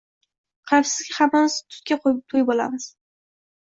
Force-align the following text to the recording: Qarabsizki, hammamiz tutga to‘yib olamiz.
Qarabsizki, 0.69 1.13
hammamiz 1.19 1.59
tutga 1.75 1.99
to‘yib 2.09 2.53
olamiz. 2.55 2.89